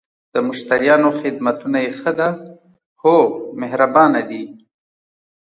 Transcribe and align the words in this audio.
د 0.33 0.35
مشتریانو 0.47 1.09
خدمتونه 1.21 1.77
یی 1.85 1.91
ښه 1.99 2.11
ده؟ 2.19 2.29
هو، 3.01 3.17
مهربانه 3.61 4.21
دي 4.29 4.43